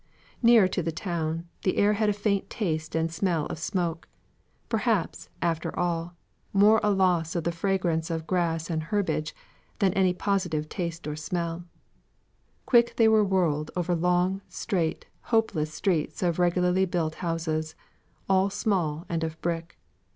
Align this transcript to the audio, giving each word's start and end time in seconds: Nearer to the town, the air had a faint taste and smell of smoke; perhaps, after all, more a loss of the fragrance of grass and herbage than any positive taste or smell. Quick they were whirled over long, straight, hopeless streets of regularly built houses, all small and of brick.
Nearer 0.41 0.67
to 0.69 0.81
the 0.81 0.91
town, 0.91 1.47
the 1.61 1.77
air 1.77 1.93
had 1.93 2.09
a 2.09 2.13
faint 2.13 2.49
taste 2.49 2.95
and 2.95 3.11
smell 3.13 3.45
of 3.51 3.59
smoke; 3.59 4.07
perhaps, 4.67 5.29
after 5.43 5.77
all, 5.77 6.15
more 6.53 6.79
a 6.81 6.89
loss 6.89 7.35
of 7.35 7.43
the 7.43 7.51
fragrance 7.51 8.09
of 8.09 8.25
grass 8.25 8.71
and 8.71 8.81
herbage 8.85 9.35
than 9.77 9.93
any 9.93 10.11
positive 10.15 10.67
taste 10.67 11.05
or 11.05 11.15
smell. 11.15 11.65
Quick 12.65 12.95
they 12.95 13.07
were 13.07 13.23
whirled 13.23 13.69
over 13.75 13.93
long, 13.93 14.41
straight, 14.49 15.05
hopeless 15.25 15.71
streets 15.71 16.23
of 16.23 16.39
regularly 16.39 16.85
built 16.85 17.13
houses, 17.21 17.75
all 18.27 18.49
small 18.49 19.05
and 19.07 19.23
of 19.23 19.39
brick. 19.39 19.77